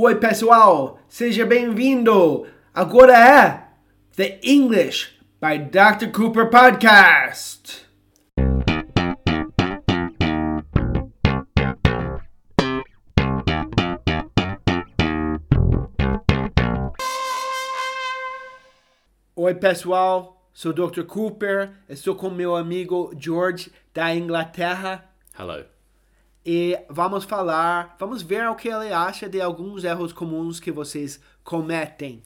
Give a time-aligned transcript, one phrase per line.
[0.00, 2.46] Oi, pessoal, seja bem-vindo.
[2.72, 3.68] Agora é
[4.14, 6.12] The English by Dr.
[6.12, 7.84] Cooper Podcast.
[19.34, 21.02] Oi, pessoal, sou Dr.
[21.02, 25.77] Cooper, estou com meu amigo George da Inglaterra Hello.
[26.50, 31.20] E vamos falar, vamos ver o que ele acha de alguns erros comuns que vocês
[31.44, 32.22] cometem.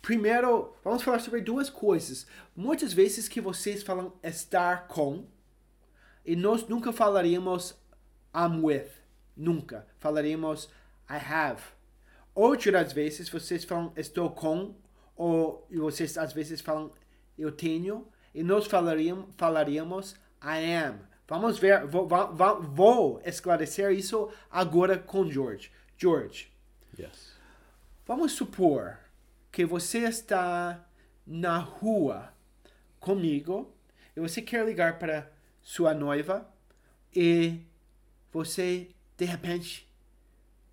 [0.00, 2.24] Primeiro, vamos falar sobre duas coisas.
[2.54, 5.26] Muitas vezes que vocês falam estar com
[6.24, 7.74] e nós nunca falaríamos
[8.32, 8.90] I'm with,
[9.36, 9.88] nunca.
[9.98, 10.66] Falaríamos
[11.10, 11.60] I have.
[12.36, 14.76] Outras vezes vocês falam estou com
[15.16, 16.92] ou vocês às vezes falam
[17.36, 21.17] eu tenho e nós falaríamos, falaríamos I am.
[21.28, 25.70] Vamos ver, vou, va- vou esclarecer isso agora com George.
[25.96, 26.50] George,
[26.98, 27.36] Yes.
[28.06, 28.98] vamos supor
[29.52, 30.84] que você está
[31.26, 32.32] na rua
[32.98, 33.70] comigo
[34.16, 35.30] e você quer ligar para
[35.60, 36.48] sua noiva
[37.14, 37.60] e
[38.32, 39.86] você de repente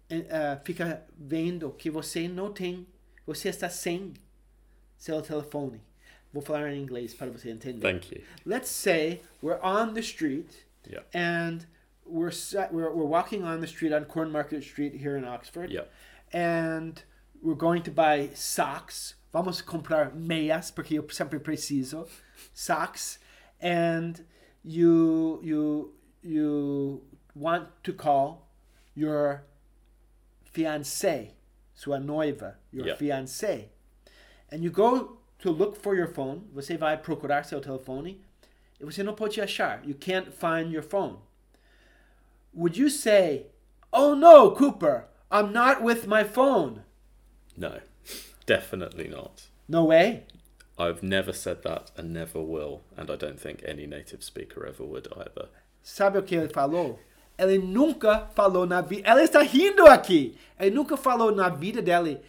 [0.09, 2.87] eh, fica vendo que você não tem,
[3.25, 4.13] você está sem
[4.97, 5.81] seu telefone.
[6.36, 7.80] Vou falar em inglês para você entender.
[7.80, 8.22] Thank you.
[8.45, 11.03] Let's say we're on the street Yeah.
[11.14, 11.66] and
[12.05, 12.31] we're,
[12.72, 15.86] we're we're walking on the street on Cornmarket Street here in Oxford Yeah.
[16.33, 17.02] and
[17.42, 19.16] we're going to buy socks.
[19.33, 22.05] Vamos comprar meias porque eu sempre preciso
[22.53, 23.17] socks
[23.61, 24.25] and
[24.64, 27.02] you you you
[27.33, 28.49] want to call
[28.94, 29.42] your
[30.53, 31.31] fiancé,
[31.73, 32.95] sua noiva, your Yeah.
[32.97, 33.70] fiancé.
[34.52, 38.22] And you go to look for your phone, você vai procurar seu telefone
[38.80, 39.86] e você não pode achar.
[39.88, 41.17] You can't find your phone.
[42.53, 43.47] Would you say,
[43.92, 46.83] "Oh no, Cooper, I'm not with my phone"?
[47.58, 47.80] No.
[48.45, 49.50] Definitely not.
[49.67, 50.23] No way.
[50.77, 54.83] I've never said that and never will, and I don't think any native speaker ever
[54.83, 55.48] would either.
[55.82, 56.99] Sabe o que ele falou?
[57.38, 59.08] Ele nunca falou na vida.
[59.08, 60.38] Ela está rindo aqui.
[60.59, 62.21] Ele nunca falou na vida dele.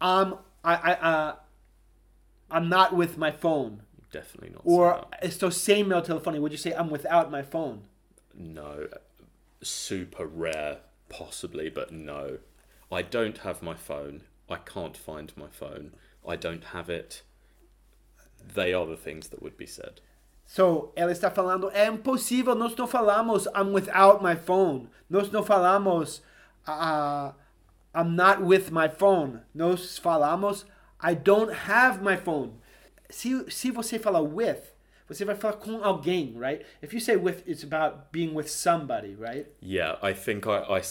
[0.00, 1.36] I'm I I uh,
[2.50, 3.82] I'm not with my phone.
[4.12, 4.62] Definitely not.
[4.64, 6.40] Or estou sem meu telefone.
[6.40, 7.82] Would you say I'm without my phone?
[8.36, 8.88] no.
[9.62, 12.38] Super rare, possibly, but no.
[12.92, 14.22] I don't have my phone.
[14.48, 15.92] I can't find my phone.
[16.26, 17.22] I don't have it.
[18.54, 20.00] They are the things that would be said.
[20.44, 24.88] So, ela está falando, é impossível, nós não falamos I'm without my phone.
[25.10, 26.20] Nós não falamos
[26.68, 27.32] uh,
[27.92, 29.40] I'm not with my phone.
[29.52, 30.64] Nós falamos
[31.06, 32.50] I don't have my phone.
[33.10, 34.72] Se, se você fala with,
[35.08, 36.66] você vai falar com alguém, right?
[36.82, 39.46] If you say with, it's about being with somebody, right?
[39.60, 40.82] Yeah, I think I,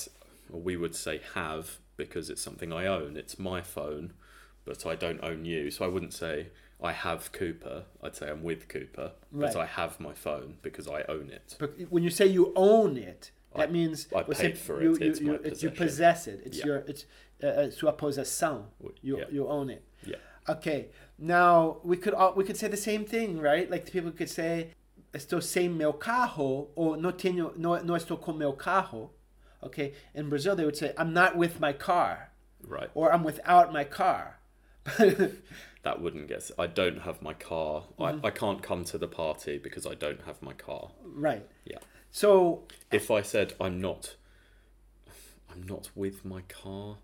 [0.49, 3.17] we would say have because it's something I own.
[3.17, 4.13] It's my phone,
[4.63, 5.69] but I don't own you.
[5.69, 6.47] So I wouldn't say
[6.81, 7.83] I have Cooper.
[8.01, 9.51] I'd say I'm with Cooper, Right.
[9.53, 11.57] but I have my phone because I own it.
[11.59, 15.19] But when you say you own it, that I- means I paid for you, it.
[15.21, 15.71] You, you, you possession.
[15.75, 16.41] possess it.
[16.45, 16.65] It's Yeah.
[16.65, 17.05] your it's
[17.43, 18.65] uh, uh, sua possessão.
[19.01, 19.25] You Yeah.
[19.31, 19.83] you own it.
[20.05, 20.17] Yeah.
[20.47, 20.89] Okay.
[21.17, 23.69] Now we could all, we could say the same thing, right?
[23.69, 24.71] Like people could say,
[25.13, 29.11] estou sem meu carro, or no tenho, no, no estou com meu carro.
[29.63, 29.93] Okay.
[30.13, 32.31] In Brazil, they would say, I'm not with my car,
[32.67, 32.89] Right.
[32.93, 34.39] or I'm without my car.
[35.83, 36.49] That wouldn't get.
[36.57, 37.83] I don't have my car.
[37.99, 38.25] Mm-hmm.
[38.25, 40.89] I, I can't come to the party because I don't have my car.
[41.03, 41.45] right.
[41.63, 41.77] Yeah.
[42.11, 44.15] So If I said I'm not,
[45.51, 46.97] I'm not with my car.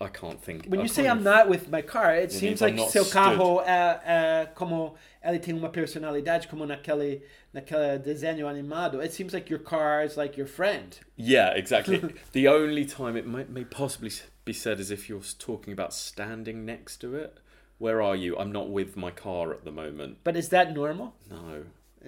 [0.00, 0.66] I can't think.
[0.66, 4.42] when I you say not with my car, it seems like seu carro é, é
[4.42, 4.94] uh, uh, como
[5.24, 7.22] ele tem uma personalidade como naquele
[7.52, 9.00] naquele desenho animado.
[9.02, 10.96] It seems like your car is like your friend.
[11.16, 12.00] Yeah, exactly.
[12.32, 14.10] the only time it may, may possibly
[14.44, 17.38] be said is if you're talking about standing next to it.
[17.78, 18.36] Where are you?
[18.36, 20.18] I'm not with my car at the moment.
[20.24, 21.14] But is that normal?
[21.30, 21.64] No.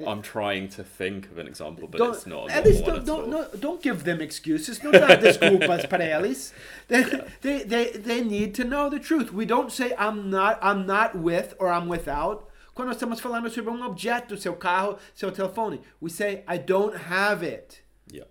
[0.07, 2.51] I'm trying to think of an example, but don't, it's not.
[2.51, 4.79] at least don't, don't, no, don't give them excuses.
[4.79, 6.53] Dá desculpas para eles.
[6.89, 7.03] They,
[7.43, 9.33] they, they, they need to know the truth.
[9.33, 12.49] We don't say I'm not, I'm not with or I'm without.
[12.75, 17.43] Quando estamos falando sobre um objeto, seu carro, seu telefone, we say I don't have
[17.43, 17.83] it.
[18.11, 18.25] Yeah.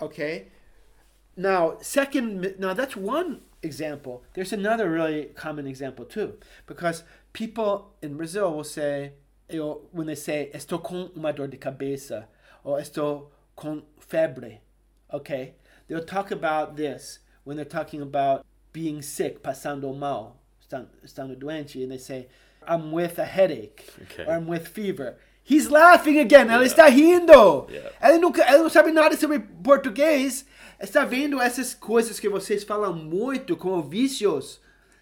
[0.00, 0.48] Okay.
[1.36, 4.24] Now, second, now that's one example.
[4.34, 6.34] There's another really common example too,
[6.66, 9.12] because people in Brazil will say,
[9.56, 12.28] eu, when they say, estou com uma dor de cabeça,
[12.64, 14.60] or estou com febre,
[15.12, 15.54] okay?
[15.88, 20.40] They'll talk about this when they're talking about being sick, passando mal,
[21.04, 22.28] estando, doente, and they say,
[22.66, 24.24] I'm with a headache, Okay.
[24.24, 25.16] or I'm with fever.
[25.44, 26.48] He's laughing again.
[26.48, 26.66] Ela Yeah.
[26.66, 27.66] está rindo.
[27.68, 27.90] Yeah.
[28.00, 30.46] Ela, nunca, ela não sabe nada sobre português.
[30.80, 34.60] Está vendo essas coisas que vocês falam muito como vícios.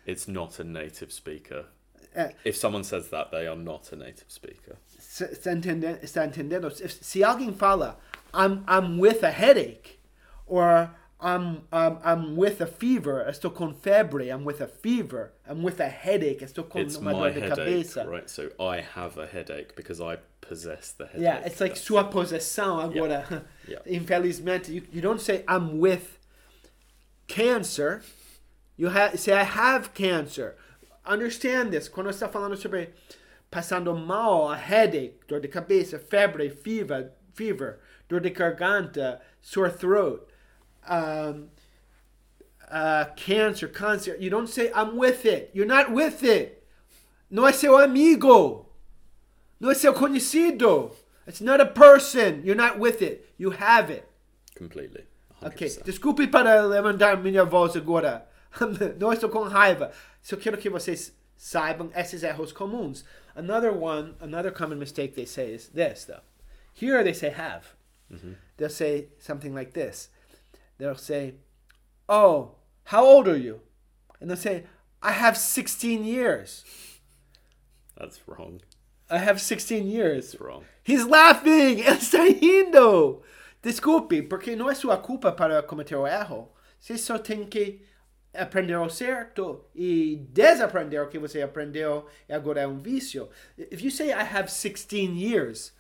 [0.09, 1.67] It's not a native speaker.
[2.15, 4.77] É, If someone says that, they are not a native speaker.
[4.99, 5.99] c- Está entendendo?
[6.03, 6.71] Está entendendo?
[6.71, 7.99] Se, se alguém fala,
[8.35, 9.99] I'm, I'm with a headache,
[10.47, 10.91] or
[11.23, 15.79] I'm, I'm, I'm with a fever, estou com febre, I'm with a fever, I'm with
[15.81, 18.07] a headache, estou com It's uma my dor de headache, cabeça.
[18.09, 18.29] right?
[18.31, 21.23] So I have a headache because I possess the headache.
[21.23, 23.45] Yeah, it's like That's- sua possessão agora.
[23.69, 23.79] Yeah.
[23.87, 26.19] Infelizmente, you, you don't say I'm with
[27.29, 28.03] cancer.
[28.77, 30.57] You have say I have cancer.
[31.05, 31.89] Understand this.
[31.89, 32.91] Quando está falando sobre
[33.51, 40.29] passando mal, a headache, dor de cabeça, febre, fever, fever, dor de garganta, sore throat,
[40.89, 41.49] um,
[42.71, 44.17] uh, cancer, cancer.
[44.21, 45.51] You don't say I'm with it.
[45.53, 46.63] You're not with it.
[47.31, 48.67] Não é seu amigo.
[49.59, 50.93] Não é seu conhecido.
[51.27, 52.43] It's not a person.
[52.45, 53.27] You're not with it.
[53.39, 54.05] You have it.
[54.61, 55.07] completely.
[55.43, 55.47] 100%.
[55.47, 55.83] Ok.
[55.85, 58.27] Desculpe para levantar minha voz agora.
[58.99, 59.93] Não estou com raiva.
[60.23, 63.05] Só quero que vocês saibam esses erros comuns.
[63.35, 66.23] Another one, another common mistake they say is this, though.
[66.73, 67.75] Here they say have.
[68.13, 68.33] Mm-hmm.
[68.57, 70.11] They'll say something like this.
[70.79, 71.35] They'll say,
[72.09, 73.61] Oh, how old are you?
[74.21, 74.65] And they'll say,
[75.03, 76.65] I have 16 years.
[77.97, 78.61] That's wrong.
[79.09, 80.35] I have 16 years.
[80.35, 80.65] It's wrong.
[80.83, 81.79] He's laughing!
[81.85, 83.23] Ele está rindo!
[83.63, 86.51] Desculpe, porque não é sua culpa para cometer o erro.
[86.79, 87.83] Você só tem que
[88.35, 93.29] aprender o certo e desaprender o que você aprendeu e agora é um vício.
[93.59, 95.73] If you say I have 16 years,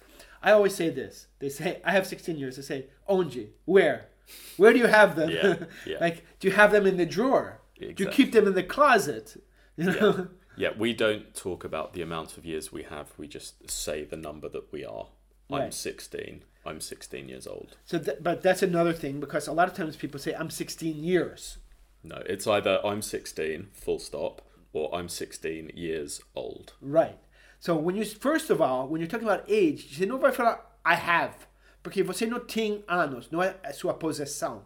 [0.42, 1.28] I always say this.
[1.38, 2.56] They say I have 16 years.
[2.56, 3.52] They say onde?
[3.66, 4.08] Where?
[4.56, 5.30] Where do you have them?
[5.30, 5.98] Yeah, yeah.
[6.00, 7.60] like do you have them in the drawer?
[7.78, 9.36] Do you keep them in the closet?
[9.76, 10.28] You know?
[10.56, 13.06] Yeah, we don't talk about the amount of years we have.
[13.16, 15.06] We just say the number that we are.
[15.50, 15.74] I'm Right.
[15.74, 16.42] 16.
[16.66, 17.76] I'm 16 years old.
[17.86, 21.02] So, th- but that's another thing because a lot of times people say I'm 16
[21.02, 21.56] years.
[22.02, 24.42] No, it's either I'm 16, full stop,
[24.72, 26.74] or I'm 16 years old.
[26.80, 27.18] Right.
[27.58, 30.60] So when you first of all, when you're talking about age, você não vai falar
[30.84, 31.46] I have,
[31.82, 34.64] porque você não tem anos, não é sua possessão.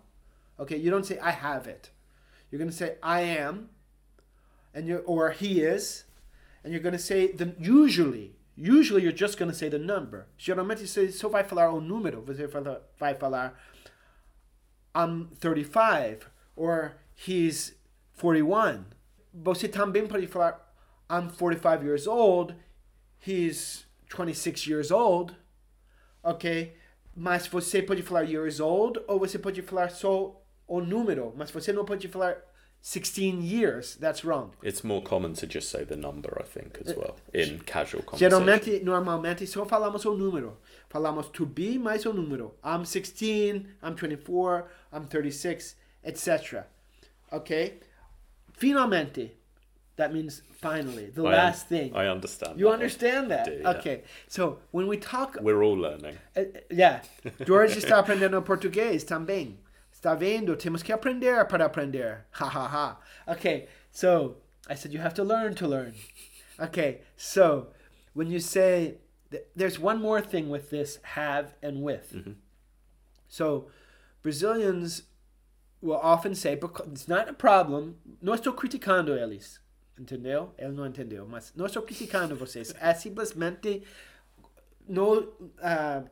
[0.59, 1.91] Okay, you don't say I have it.
[2.51, 3.71] You're going to say I am,
[4.73, 6.05] and you or he is,
[6.63, 8.37] and you're going to say the usually.
[8.57, 10.29] Usually you're just going to say the number.
[10.39, 12.23] Geralmente você só vai falar o número.
[12.23, 12.47] Você
[12.97, 13.55] vai falar
[14.95, 17.75] I'm um, 35 or he's
[18.21, 18.85] 41.
[19.33, 20.61] Você também pode falar
[21.09, 22.55] I'm 45 years old,
[23.27, 25.35] he's 26 years old.
[26.23, 26.75] Ok?
[27.17, 31.73] Mas você pode falar years old ou você pode falar só o número, mas você
[31.73, 32.37] não pode falar
[32.85, 33.97] 16 years.
[33.97, 34.53] That's wrong.
[34.63, 38.03] It's more common to just say the number, I think, as uh, well, in casual
[38.03, 38.19] conversation.
[38.19, 40.59] Geralmente, normalmente, só falamos o número.
[40.91, 42.55] Falamos to be mais o número.
[42.63, 46.67] I'm 16, I'm 24, I'm 36, etc.
[47.35, 47.73] Ok?
[48.53, 49.33] Finalmente.
[49.97, 51.11] That means finally.
[51.11, 51.95] The I un- last thing.
[51.95, 52.59] I understand.
[52.59, 53.45] you understand that?
[53.45, 53.71] do, yeah.
[53.71, 54.03] Okay.
[54.29, 55.37] So, when we talk...
[55.41, 56.17] We're all learning.
[56.37, 57.01] Uh, yeah.
[57.45, 59.59] George está aprendendo português também.
[59.95, 60.57] Está vendo?
[60.57, 62.27] Temos que aprender para aprender.
[62.33, 62.99] Ha ha ha.
[63.33, 64.37] Okay, so
[64.69, 65.95] I said you have to learn to learn.
[66.61, 67.69] Okay, so
[68.13, 68.97] when you say
[69.31, 72.37] th- there's one more thing with this have and with.
[73.29, 73.67] So
[74.23, 75.05] Brazilians
[75.85, 77.97] will often say because it's not a problem.
[78.21, 79.61] Não estou criticando eles.
[79.99, 80.53] Entendeu?
[80.59, 82.75] Ele não entendeu, mas não estou criticando vocês.
[82.81, 83.85] É simplesmente
[84.89, 86.05] no, ah,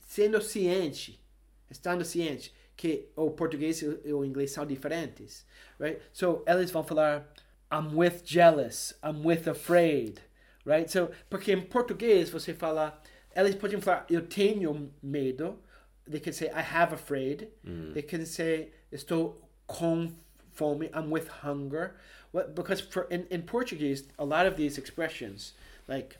[0.00, 1.22] sendo ciente,
[1.70, 5.46] estando ciente que o português e o inglês são diferentes,
[5.78, 6.00] right?
[6.12, 7.32] So eles vão falar
[7.70, 10.20] I'm with jealous, I'm with afraid,
[10.64, 10.90] right?
[10.90, 13.00] So porque em português você fala,
[13.36, 15.62] eles podem falar eu tenho medo,
[16.10, 17.48] they can say I have afraid,
[17.92, 20.12] they can say estou com
[20.52, 21.96] fome, I'm with hunger.
[22.32, 25.54] What because for in, in Portuguese a lot of these expressions
[25.88, 26.16] like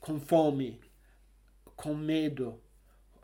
[0.00, 0.78] com fome,
[1.76, 2.58] com medo,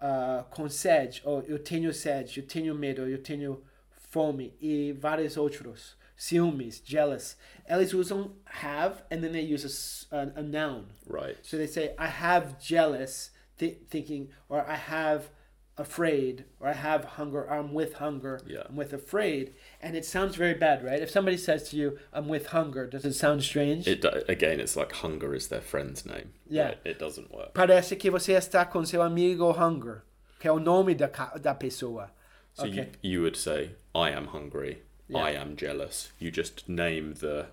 [0.01, 3.63] ah, com sede, ou eu tenho sede, eu tenho medo, eu tenho
[4.11, 5.97] fome e vários outros.
[6.17, 7.37] Ciúmes, jealous.
[7.69, 10.87] Eles usam have and then they use a a noun.
[11.07, 11.37] Right.
[11.43, 15.29] So they say, I have jealous, th- thinking, or I have
[15.77, 18.63] afraid, or I have hunger, or I'm with hunger, Yeah.
[18.69, 19.55] I'm with afraid.
[19.81, 21.01] And it sounds very bad, right?
[21.01, 23.87] If somebody says to you, I'm with hunger, does it sound strange?
[23.89, 26.33] It again, it's like hunger is their friend's name.
[26.49, 26.67] Yeah.
[26.67, 26.79] Right?
[26.85, 27.55] It doesn't work.
[27.55, 30.03] Parece que você está com seu amigo Hunger,
[30.39, 31.09] que é o nome da,
[31.41, 32.11] da pessoa.
[32.55, 32.91] So okay.
[33.03, 34.79] you, you would say, I am hungry,
[35.09, 35.19] Yeah.
[35.19, 36.13] I am jealous.
[36.19, 37.47] You just name the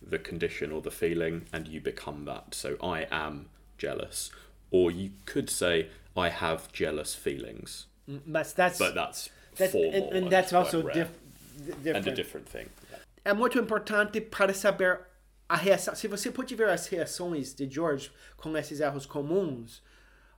[0.00, 2.54] the condition or the feeling and you become that.
[2.54, 4.30] So I am jealous
[4.70, 7.86] or you could say I have jealous feelings,
[8.24, 11.08] Mas that's, but that's that's formal and, and that's also diff,
[11.82, 11.96] different.
[11.96, 12.68] and a different thing.
[13.24, 15.00] é muito importante para saber
[15.48, 15.94] a reação.
[15.94, 19.82] Se você pode ver as reações de George com esses erros comuns,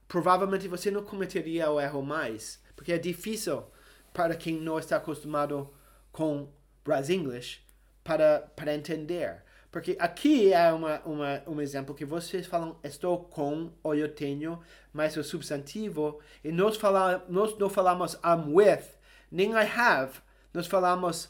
[0.07, 3.65] provavelmente você não cometeria o erro mais, porque é difícil
[4.13, 5.71] para quem não está acostumado
[6.11, 6.49] com
[6.85, 7.61] Brasil English
[8.03, 9.43] para, para entender.
[9.71, 14.59] Porque aqui é uma, uma, um exemplo que vocês falam estou com ou eu tenho,
[14.93, 18.85] mas o substantivo, e nós, fala, nós não falamos I'm with,
[19.31, 20.21] nem I have,
[20.55, 21.29] nós falamos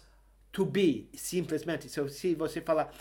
[0.53, 1.89] to be, simplesmente.
[1.89, 2.93] So, se você falar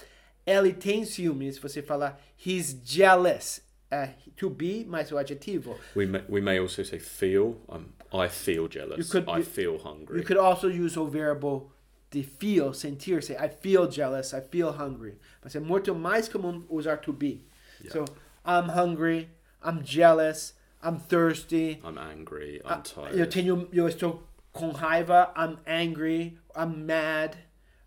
[0.45, 3.61] ele tem ciúmes, você fala he's jealous.
[3.89, 5.77] É, to be mais o adjetivo.
[5.95, 7.61] We may, we may also say feel.
[7.69, 9.09] Um, I feel jealous.
[9.09, 10.17] Could- I you- feel hungry.
[10.19, 11.71] You could also use o verbo
[12.11, 15.15] de feel, sentir, say I feel jealous, I feel hungry.
[15.43, 17.41] Mas é muito mais comum usar to be.
[17.89, 18.05] So,
[18.45, 19.29] I'm hungry,
[19.63, 22.61] I'm jealous, I'm thirsty, I'm angry.
[22.65, 23.19] I'm uh, tired.
[23.19, 24.23] eu tenho, eu estou
[24.53, 27.37] com raiva, I'm angry, I'm mad,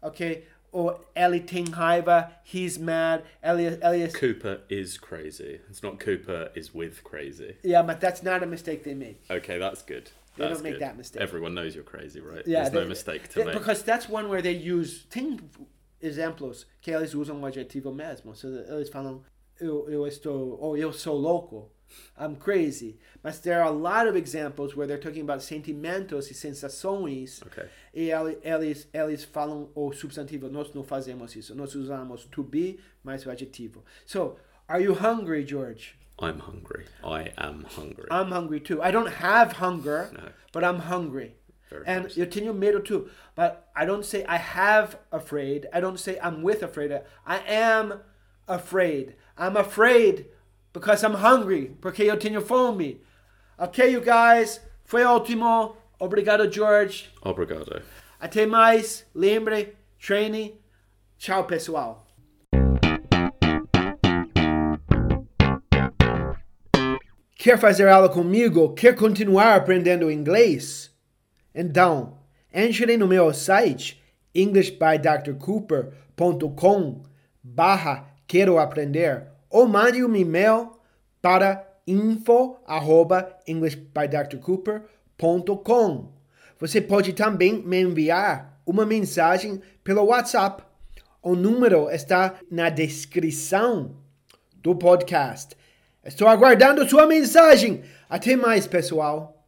[0.03, 0.45] ok?
[0.73, 4.15] Or ele tem raiva, he's mad, ele is...
[4.15, 5.61] Cooper is crazy.
[5.69, 7.57] It's not Cooper is with crazy.
[7.65, 9.21] Yeah, but that's not a mistake they make.
[9.29, 10.11] Okay, that's good.
[10.41, 10.83] They That's don't make good.
[10.89, 11.23] that mistake.
[11.23, 12.47] Everyone knows you're crazy, right?
[12.47, 13.59] Yeah, There's no mistake to they- make.
[13.59, 15.05] Because that's one where they use.
[15.11, 15.39] Tem
[16.01, 18.35] exemplos que eles usam o adjetivo mesmo.
[18.35, 19.23] So, eles falam,
[19.61, 21.71] eu, eu estou, ou eu sou louco.
[22.19, 22.99] I'm crazy.
[23.23, 27.43] Mas there are a lot of examples where they're talking about sentimentos e sensações.
[27.43, 27.67] Okay.
[27.93, 30.49] E ele- eles, eles falam o substantivo.
[30.49, 31.55] Nós não fazemos isso.
[31.55, 33.85] Nós usamos to be mais o adjetivo.
[34.07, 34.37] So,
[34.71, 35.97] are you hungry, George?
[36.19, 36.85] I'm hungry.
[37.05, 38.07] I am hungry.
[38.11, 38.81] I'm hungry too.
[38.83, 40.29] I don't have hunger, No.
[40.53, 41.35] but I'm hungry.
[41.71, 42.17] Very and nice.
[42.17, 43.09] eu tenho medo too.
[43.35, 45.67] But I don't say I have afraid.
[45.73, 46.93] I don't say I'm with afraid.
[47.27, 48.01] I am
[48.49, 49.15] afraid.
[49.39, 50.27] I'm afraid
[50.73, 51.71] because I'm hungry.
[51.81, 52.99] Porque eu tenho fome.
[53.59, 54.61] Okay, you guys.
[54.85, 55.77] Foi ótimo.
[56.01, 57.09] Obrigado, George.
[57.23, 57.83] Obrigado.
[58.21, 59.05] Até mais.
[59.15, 60.59] Lembre, treine.
[61.19, 62.07] Tchau, pessoal.
[67.43, 68.75] Quer fazer aula comigo?
[68.75, 70.91] Quer continuar aprendendo inglês?
[71.55, 72.19] Então,
[72.53, 73.99] entre no meu site
[74.35, 77.03] englishbydrcooper.com
[77.43, 80.73] barra quero aprender ou mande um e-mail
[81.23, 86.13] para info arroba englishbydrcooper.com
[86.59, 90.63] Você pode também me enviar uma mensagem pelo WhatsApp.
[91.23, 93.97] O número está na descrição
[94.57, 95.59] do podcast.
[96.11, 97.83] Estou aguardando sua mensagem.
[98.09, 99.40] Até mais, pessoal.